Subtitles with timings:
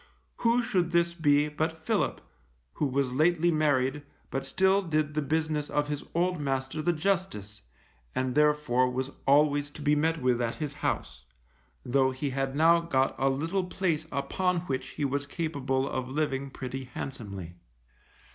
[0.37, 2.21] Who should this be but Philip,
[2.73, 7.61] who was lately married, but still did the business of his old master the Justice,
[8.15, 11.25] and therefore was always to be met with at his house,
[11.85, 16.49] though he had now got a little place upon which he was capable of living
[16.49, 17.53] pretty handsomely.